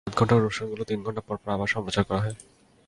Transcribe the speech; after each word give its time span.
আধঘণ্টার 0.07 0.41
অনুষ্ঠানগুলো 0.41 0.83
তিন 0.83 0.99
ঘণ্টা 1.03 1.21
পরপর 1.27 1.49
আবার 1.49 1.69
সম্প্রচার 1.73 2.03
করা 2.03 2.21
হয়। 2.23 2.35